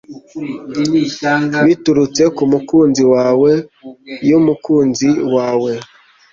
[1.65, 3.51] Biturutse ku mukunzi wawe
[4.29, 5.73] y'umukunzi wawe